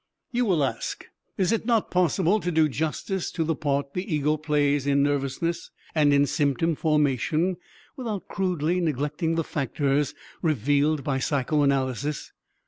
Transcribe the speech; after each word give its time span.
You 0.31 0.45
will 0.45 0.63
ask: 0.63 1.05
Is 1.37 1.51
it 1.51 1.67
not 1.67 1.91
possible 1.91 2.39
to 2.39 2.51
do 2.51 2.67
justice 2.67 3.29
to 3.33 3.43
the 3.43 3.53
part 3.53 3.93
the 3.93 4.11
ego 4.15 4.35
plays 4.35 4.87
in 4.87 5.03
nervousness 5.03 5.69
and 5.93 6.11
in 6.11 6.25
symptom 6.25 6.73
formation 6.73 7.57
without 7.95 8.27
crudely 8.27 8.81
neglecting 8.81 9.35
the 9.35 9.43
factors 9.43 10.15
revealed 10.41 11.03
by 11.03 11.19
psychoanalysis? 11.19 12.31